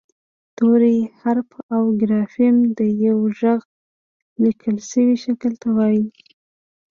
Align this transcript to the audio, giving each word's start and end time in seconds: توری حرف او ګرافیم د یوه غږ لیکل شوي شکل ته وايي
توری 0.57 0.99
حرف 1.21 1.49
او 1.75 1.83
ګرافیم 1.99 2.57
د 2.77 2.79
یوه 3.05 3.27
غږ 3.39 3.61
لیکل 4.43 4.77
شوي 4.89 5.15
شکل 5.23 5.53
ته 5.61 5.67
وايي 5.77 6.05